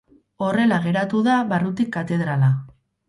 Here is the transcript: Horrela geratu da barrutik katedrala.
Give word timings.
Horrela 0.45 0.79
geratu 0.85 1.21
da 1.27 1.35
barrutik 1.53 1.93
katedrala. 1.99 2.51